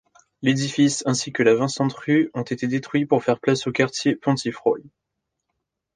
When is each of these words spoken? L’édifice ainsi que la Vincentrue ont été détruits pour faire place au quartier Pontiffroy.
L’édifice 0.41 1.03
ainsi 1.05 1.31
que 1.31 1.43
la 1.43 1.53
Vincentrue 1.53 2.31
ont 2.33 2.41
été 2.41 2.65
détruits 2.65 3.05
pour 3.05 3.23
faire 3.23 3.39
place 3.39 3.67
au 3.67 3.71
quartier 3.71 4.15
Pontiffroy. 4.15 4.79